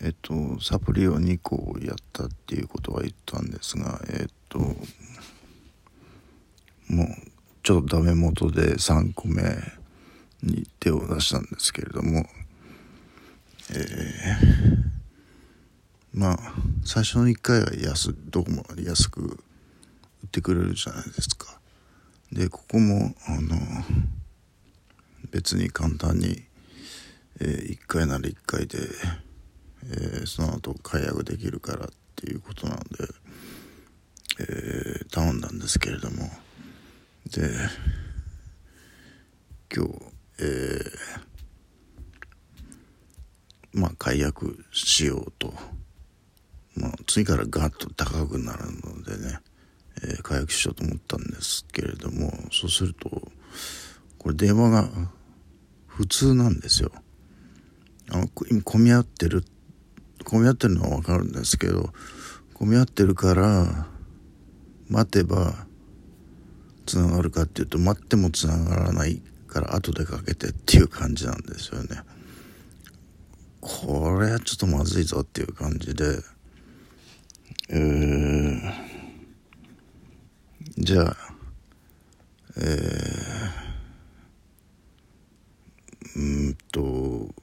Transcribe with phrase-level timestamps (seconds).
[0.00, 4.74] えっとサプリを2個やったっていうことは言ったんですがえっとも
[7.04, 7.06] う
[7.62, 9.42] ちょっとダメ元で3個目
[10.42, 12.26] に手を出したんですけれども
[13.70, 13.76] えー、
[16.14, 16.38] まあ
[16.84, 19.44] 最初の1回は安どこも安く
[20.22, 21.60] 売ってくれるじゃないですか。
[22.32, 23.58] でここもあの
[25.30, 26.42] 別に簡単に、
[27.40, 28.78] えー、1回なら1回で、
[29.84, 32.86] えー、その後解約できるからっていうことなので、
[34.40, 36.30] えー、頼んだんですけれども
[37.30, 37.50] で
[39.74, 40.80] 今日えー、
[43.72, 45.52] まあ解約しようと、
[46.76, 49.40] まあ、次からガッと高くなるのでね、
[50.04, 53.10] えー、解約しようと思ったんですけれどもそうすると
[54.18, 54.88] これ電話が
[55.86, 56.92] 普通なんですよ。
[58.10, 59.44] あの今混み合ってる
[60.24, 61.90] 混み合ってるのは分かるんですけど
[62.54, 63.86] 混み合ってるから
[64.88, 65.66] 待てば
[66.86, 72.00] つながるかっていうと待ってもつながらないから後でかけてっていう感じなんですよね。
[73.60, 76.04] これはちょっとまずいぞっていう感じで、
[77.70, 78.72] えー、
[80.78, 81.16] じゃあ、
[82.56, 87.34] えー、うんと、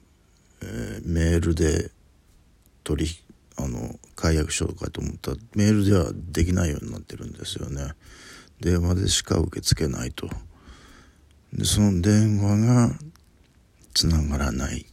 [0.62, 1.90] えー、メールで
[2.86, 3.10] 取り、
[3.56, 7.92] あの、解約しようかと思ったら、メールではできないようになってるんですよね。
[8.60, 10.30] 電話でしか受け付けないと。
[11.52, 12.98] でその電話が
[13.94, 14.84] つながらない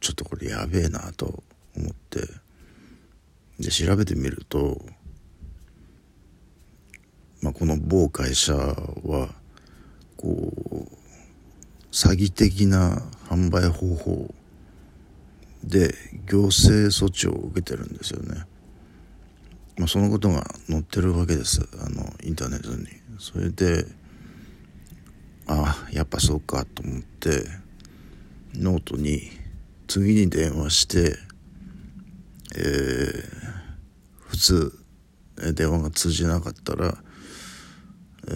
[0.00, 1.42] ちょっとこれやべえなと
[1.76, 2.20] 思って
[3.58, 4.80] で調べてみると、
[7.42, 9.30] まあ、この某会社は
[10.16, 10.86] こう
[11.90, 14.34] 詐欺的な販売方法
[15.64, 15.94] で
[16.26, 18.44] 行政措置を受けてるんですよね。
[19.78, 22.86] まあ、そのことが載ってるわけですあのインターネットに。
[23.18, 23.86] それで
[25.46, 27.44] あやっぱそうかと思って
[28.54, 29.30] ノートに
[29.88, 31.16] 次に電話して、
[32.56, 33.22] えー、
[34.28, 34.72] 普通
[35.54, 36.96] 電話が通じなかったら、
[38.28, 38.34] えー、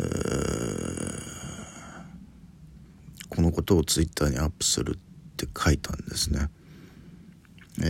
[3.29, 4.99] このことをツイッターにアップするっ
[5.37, 6.49] て書いたんですね。
[7.83, 7.85] え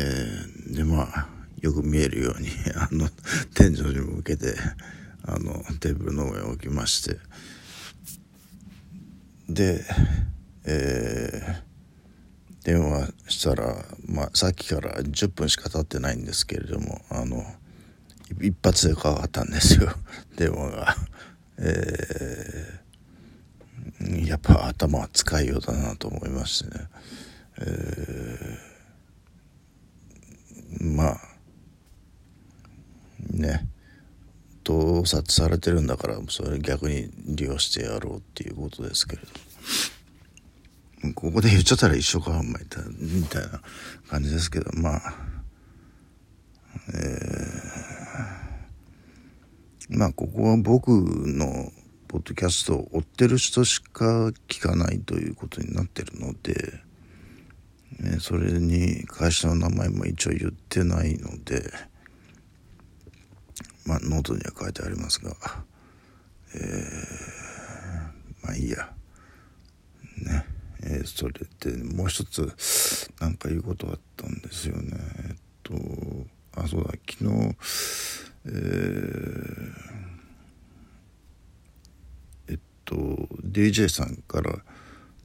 [0.70, 1.28] ー、でまあ
[1.60, 3.08] よく見えるように あの
[3.54, 4.54] 天井に向けて
[5.22, 7.18] あのテーブルの上を置きまして。
[9.48, 9.84] で、
[10.64, 17.44] えー、電話したら、まあ、さっきから10分しか経ってないんですけれどもあの
[18.40, 19.94] 一発でかかったんですよ
[20.36, 20.96] 電話が。
[21.56, 26.86] えー、やっぱ頭は使いようだなと思いましてね。
[27.58, 31.20] えー、まあ
[33.44, 33.68] ね
[34.64, 42.44] 盗撮されてるんだからそれ逆に利用してやろうっていうことですけれどここで言っちゃったら一緒かお前
[42.98, 43.60] みたいな
[44.08, 45.02] 感じですけどまあ
[46.88, 51.70] えー、まあここは僕の
[52.08, 56.54] ポッドキャストを追ってる人しか聞かないということになってるので、
[58.00, 61.93] ね、それに会社の名前も一応言ってないので。
[63.84, 65.36] まあ、ノートには書いてありますが、
[66.54, 68.92] えー、まあいいや。
[70.22, 70.46] ね。
[70.86, 72.52] えー、それでもう一つ
[73.20, 74.96] 何か言うことあったんですよね。
[75.28, 75.74] えっと、
[76.56, 77.56] あ、そうだ、昨日、
[78.46, 79.72] えー、
[82.48, 82.94] えっと、
[83.46, 84.58] DJ さんから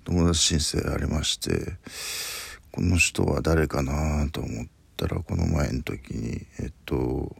[0.06, 1.78] 友達申請ありまして、
[2.72, 4.66] この人は誰かなと思っ
[4.96, 7.36] たら、この前の時に、えっと、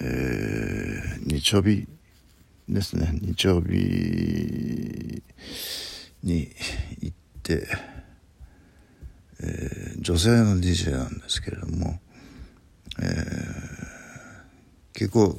[0.00, 1.86] えー、日曜日
[2.68, 3.18] ですね。
[3.20, 5.22] 日曜日
[6.22, 6.48] に
[7.00, 7.66] 行って、
[9.40, 12.00] えー、女性の DJ なんですけれども、
[13.00, 15.38] えー、結構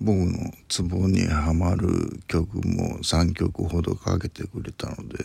[0.00, 5.18] 僕のツボにはまる曲も3曲ほどかけてくれたので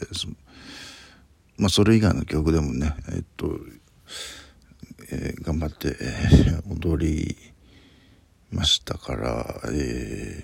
[1.57, 3.59] まあそれ以外の曲でもねえっと、
[5.11, 7.35] えー、頑張って、えー、踊り
[8.51, 10.43] ましたから、え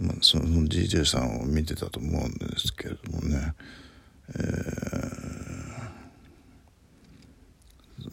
[0.00, 3.54] ー、まあ、その DJ さんを見てたと思うんですけれどもね、
[4.28, 4.32] え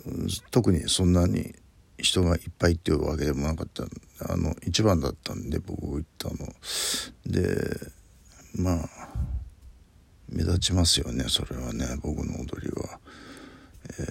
[0.07, 1.53] ー、特にそんなに
[1.97, 3.83] 人がいっぱいっていうわけでもなかった。
[4.29, 6.35] あの一番だったんで僕行ったの。
[7.25, 7.77] で
[8.55, 8.89] まあ
[10.29, 12.99] 目立ちますよねそれはね僕の踊りは。
[13.99, 14.03] え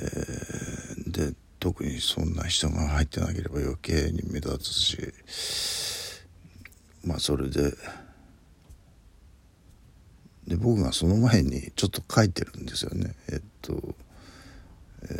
[1.08, 5.12] ー、で特にそんな人が入ってなければ余計に目立つし
[7.04, 7.72] まあそれで
[10.46, 13.14] で僕がその前にちょっと書いてるんですよね。
[13.30, 13.94] えっと、
[15.04, 15.10] えー、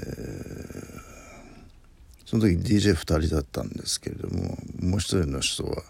[2.26, 5.84] その時 DJ2 人だったんですけれどももう一人の人は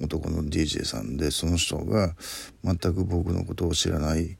[0.00, 2.14] 男の DJ さんでその人が
[2.62, 4.36] 全く僕のことを知らない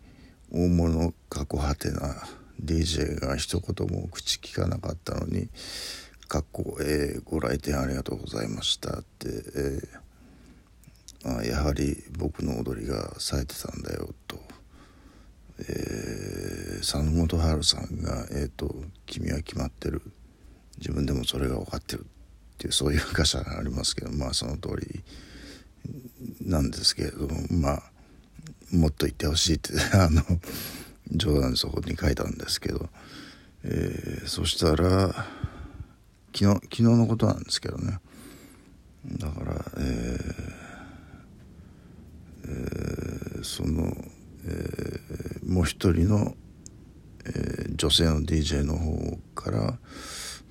[0.53, 2.15] 大物過去果てな
[2.65, 5.49] DJ が一言も口聞かなかったのに
[6.29, 14.41] 「かっこえー、ご来店ありがとうございました」って、えー、あやはり僕の踊りが冴えてたんだよと、
[15.59, 18.75] えー、佐野元春さんが「えーと、
[19.07, 20.03] 君は決まってる。
[20.79, 22.07] 自分でもそれが分かってる」
[22.55, 25.03] っていうそういう歌詞がありますけどまあその通り
[26.41, 27.83] なんですけれどもまあ
[28.71, 30.23] もっと言ってほしいって あの
[31.13, 32.89] 冗談そこに書いたんですけど、
[33.65, 35.15] えー、そしたら
[36.35, 37.99] 昨日昨日のことなんですけどね。
[39.19, 40.63] だから、えー
[42.45, 43.93] えー、その、
[44.45, 46.35] えー、もう一人の、
[47.27, 49.79] えー、女性の DJ の方から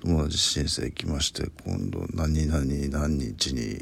[0.00, 3.78] 友達申請来まして今度何々何日に、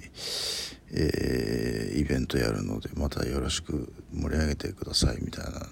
[0.93, 5.67] えー、イベントやるのでまたよろしく盛り上げてくださいみたいな、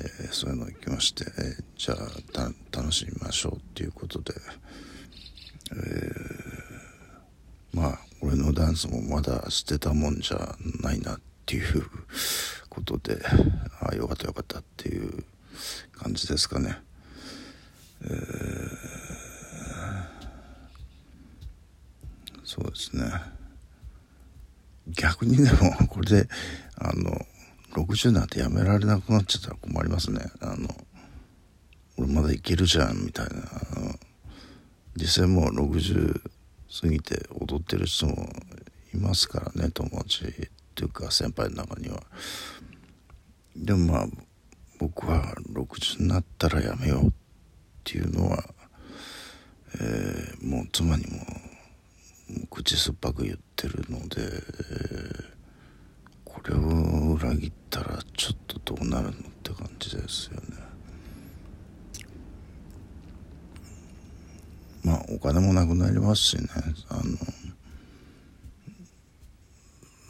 [0.00, 4.32] えー、そういうの行きまして、えー、じゃあ楽しみましょうっていうことで、
[5.72, 6.12] え
[7.72, 11.84] まあ俺のダンスもまだ捨てたもんじゃないなっていう
[12.68, 13.18] ことで
[13.80, 15.24] ああよかったよかったっていう
[15.92, 16.78] 感じですかね。
[18.04, 18.10] え
[22.44, 23.04] そうですね。
[24.88, 26.28] 逆にでもこれで
[26.76, 27.24] あの
[27.72, 30.20] 60になってやめられなくなっちゃったら困りますね。
[30.40, 30.68] あの
[31.96, 33.32] 俺まだいけるじゃんみたいな。
[34.96, 36.20] 実際もう60
[36.80, 38.28] 過ぎて踊ってる人も
[38.92, 40.30] いますからね友達っ
[40.74, 42.02] ていうか先輩の中には。
[43.56, 44.06] でもまあ
[44.78, 47.10] 僕は60になったらやめようっ
[47.84, 48.44] ていうのは、
[49.74, 55.19] えー、もう妻にも口酸っぱく言ってるので、これを
[57.30, 60.56] 裏切ったらちょっとどうなるのって感じですよね。
[64.82, 66.48] まあお金もなくなりますしね。
[66.88, 67.02] あの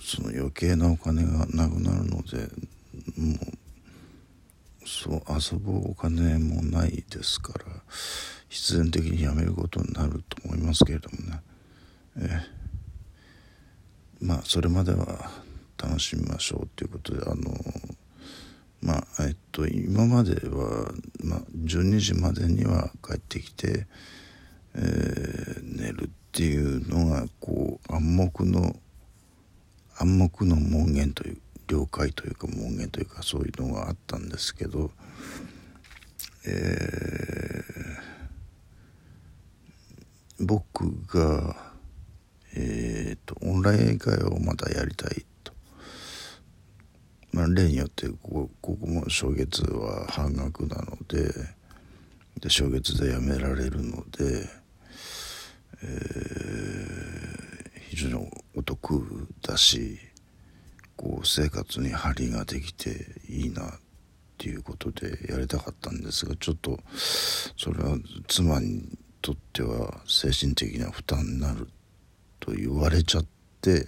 [0.02, 2.38] その余計なお金がなくなるので
[3.16, 3.34] も
[4.82, 7.64] うそう遊ぶお金もないですから
[8.48, 11.42] 必然的にやめることになると思いますけれどもね。
[12.16, 12.40] え。
[14.20, 15.30] まあそれまでは
[15.80, 17.54] 楽しみましょうということであの
[18.82, 20.92] まあえっと今までは、
[21.22, 23.86] まあ、12時までには帰ってきて、
[24.74, 28.76] えー、寝るっていうのがこう暗黙の
[29.98, 31.38] 暗黙の門限という
[31.68, 34.90] 了解というか門限というかそういうのがあったんですけど、
[36.46, 41.70] えー、僕が
[42.54, 45.24] えーと、オンライン英会をまたやりたい、
[47.54, 51.32] 例によってここここも初月は半額なので
[52.40, 54.48] で初月でやめられるので、
[55.82, 59.98] えー、非常にお得だし
[60.96, 63.72] こう生活に張りができていいなっ
[64.38, 66.78] ていうことでやりたかったんですがちょっと
[67.56, 67.96] それは
[68.26, 68.82] 妻に
[69.20, 71.68] とっては精神的な負担になる
[72.38, 73.26] と言われちゃっ
[73.60, 73.86] て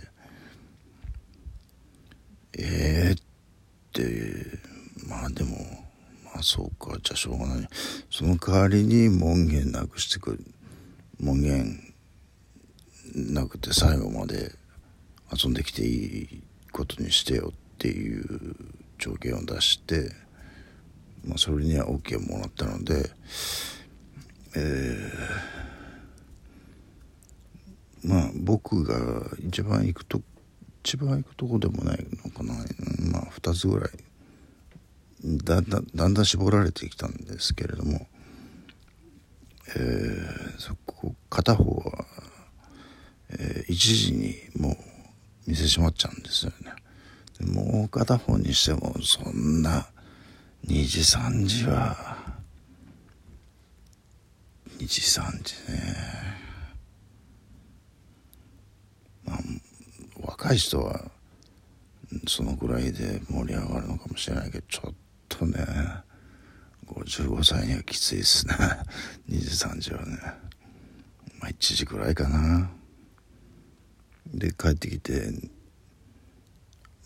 [2.59, 3.25] ええー、っ
[3.93, 4.59] て
[5.09, 5.57] まあでも
[6.25, 7.69] まあそうかじゃあしょうがない。
[8.11, 10.45] その代わりに門限なくしてくる
[11.21, 11.93] 門限
[13.15, 14.53] なくて最後まで
[15.33, 18.57] 遊んできていいことにしてよっていう
[18.99, 20.11] 条件を出して、
[21.25, 23.11] まあ、それには OK もらったので
[24.57, 25.63] えー
[28.05, 30.21] まあ僕が一番行くと
[30.85, 32.55] 一番行くとこでもないのかな。
[33.13, 33.91] まあ2つぐらい。
[35.25, 38.09] だんだんだんだん絞られてきたんですけれども、
[39.77, 42.05] えー、そこ片方は、
[43.31, 44.77] えー、1時にもう
[45.47, 46.73] 店閉まっちゃうんですよね。
[47.47, 49.87] もう片方にしてもそんな
[50.67, 52.17] 2時3時は
[54.79, 56.23] 2時3時ね
[60.53, 61.01] 若い人は
[62.29, 64.95] そのぐらいで盛り上がるのかもしれないけどちょっ
[65.29, 65.65] とね
[66.87, 68.55] 55歳にはきついですね。
[69.31, 70.19] 2時3時はね。
[71.41, 72.71] まあ1時くらいかな。
[74.27, 75.31] で帰ってきて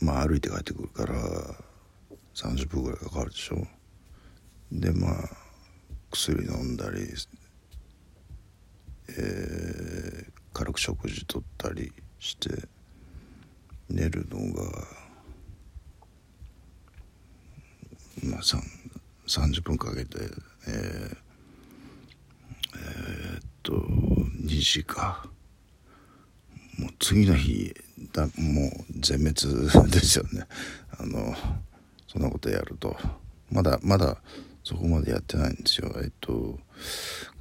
[0.00, 1.14] まあ歩いて帰ってくるから
[2.34, 3.64] 30分ぐらいかかるでしょ。
[4.72, 5.12] でまあ
[6.10, 7.06] 薬飲んだり、
[9.10, 12.66] えー、軽く食事とったりして
[13.88, 14.62] 寝るのが
[18.24, 18.40] まあ
[19.26, 20.18] 30分かけて
[20.68, 21.16] えー、
[22.74, 25.28] えー、っと2時か。
[26.78, 27.74] もう次の日
[28.12, 28.32] だもう
[29.00, 30.46] 全滅ですよね。
[30.98, 31.34] あの
[32.06, 32.96] そんなことやると。
[33.50, 34.20] まだまだ
[34.62, 35.94] そこまでやってないんですよ。
[36.02, 36.58] えっと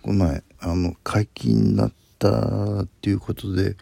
[0.02, 3.76] この前あの解禁になったっていうことで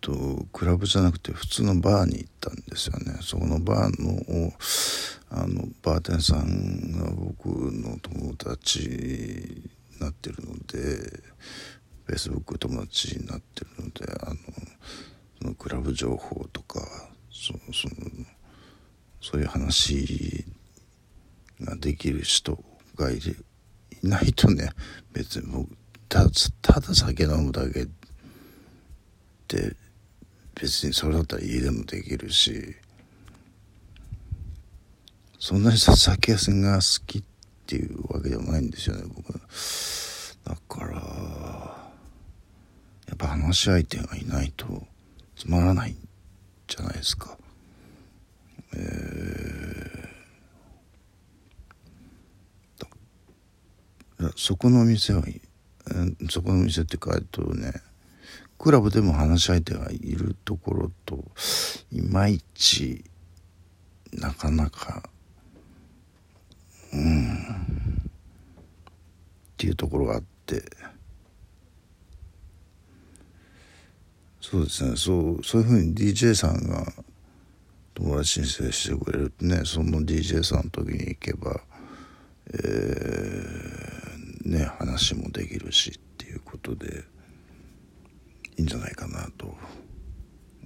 [0.00, 3.18] とクラブじゃなくて普通のバーに行ったんですよね。
[3.20, 4.52] そこのバーの
[5.30, 10.78] あのバーテンさんが僕の友達になってるので
[12.06, 14.36] フェイスブック友達になってるのであの
[15.40, 16.80] そのクラブ情報とか
[17.30, 18.26] そその
[19.20, 20.44] そういう話
[21.60, 22.58] ができる人
[22.96, 23.20] がいい
[24.02, 24.70] ないとね
[25.12, 25.68] 別に僕
[26.08, 26.26] た
[26.62, 27.88] ただ酒飲むだけっ
[29.46, 29.76] て
[30.60, 32.76] 別にそれだったら家でもできるし
[35.38, 37.22] そんなに酒屋が好きっ
[37.66, 39.32] ていうわけでもないんですよね僕。
[39.32, 40.96] だから
[43.08, 44.86] やっぱ話し相手がいないと
[45.34, 46.08] つまらないん
[46.66, 47.38] じゃないですか。
[48.74, 55.22] えー、そこの店は
[56.28, 57.72] そこの店って書いとね
[58.60, 61.24] クラブでも話し相手がいるところと
[61.90, 63.02] いまいち
[64.12, 65.08] なかなか
[66.92, 67.36] うんっ
[69.56, 70.62] ていうところがあって。
[74.42, 74.96] そうですね。
[74.96, 76.84] そうそういうふうに DJ さんが
[77.94, 81.62] 友達申請してくれるとねその DJ さんの時に行けば
[82.52, 87.04] えー、ね話もできるしっていうことで。
[88.60, 89.56] いいんじゃないかなと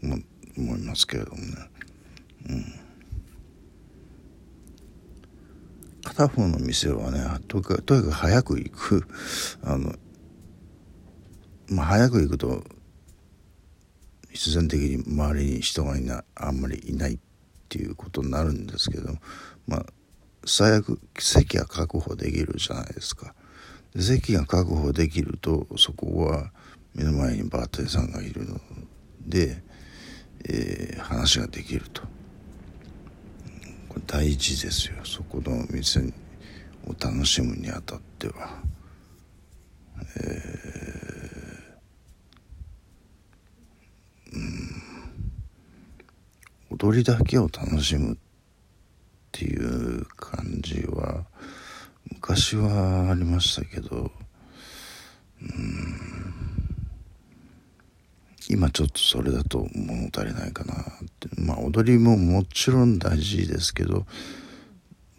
[0.02, 1.44] 思いますけれどもね。
[2.48, 2.64] うん。
[6.02, 9.06] 片方の店はねとにかく早く行く。
[9.62, 9.94] あの
[11.68, 12.64] まあ早く行くと
[14.32, 17.18] 必然的に周りに人がいないあんまりいないっ
[17.68, 19.14] ていうことになるんですけど
[19.68, 19.86] まあ
[20.44, 23.36] 最悪席が確保できるじゃないですか。
[23.96, 26.50] 席が確保できるとそこは
[26.94, 28.60] 目の前にバーテンさんがいるの
[29.26, 29.62] で、
[30.48, 32.02] えー、話ができると。
[33.88, 34.96] これ大事ですよ。
[35.04, 36.00] そこの店
[36.86, 38.62] を楽しむにあたっては。
[40.16, 44.84] えー、うん。
[46.70, 48.16] 踊りだけを楽しむっ
[49.32, 51.24] ていう感じは
[52.12, 54.12] 昔はありましたけど
[55.40, 56.23] うん。
[58.50, 60.76] 今ちょっとそれだと物足りないかなっ
[61.20, 61.28] て。
[61.40, 64.06] まあ踊りももちろん大事ですけど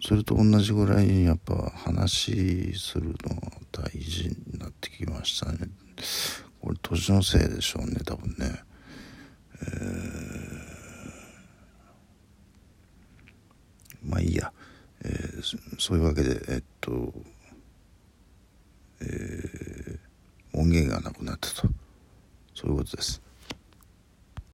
[0.01, 5.57] それと同じぐらいにやっぱ話するのが大事になってきましたね。
[6.61, 8.63] これ年のせいでしょうね多分ね。
[9.61, 14.51] えー、まあいいや、
[15.03, 17.13] えー、そういうわけでえっと
[19.01, 21.84] えー、音源がなくなったと。
[22.65, 23.21] そういうことです